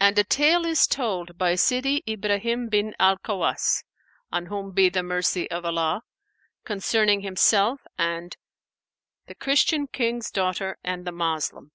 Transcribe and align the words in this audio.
And 0.00 0.18
a 0.18 0.24
tale 0.24 0.66
is 0.66 0.88
told 0.88 1.38
by 1.38 1.52
Sνdi 1.52 2.02
Ibrahim 2.08 2.66
bin 2.68 2.92
Al 2.98 3.18
Khawwαs[FN#489](on 3.18 4.48
whom 4.48 4.72
be 4.72 4.88
the 4.88 5.04
mercy 5.04 5.48
of 5.48 5.64
Allah!) 5.64 6.02
concerning 6.64 7.20
himself 7.20 7.82
and 7.96 8.36
THE 9.28 9.36
CHRISTIAN 9.36 9.86
KING'S 9.92 10.32
DAUGHTER 10.32 10.76
AND 10.82 11.04
THE 11.06 11.12
MOSLEM. 11.12 11.70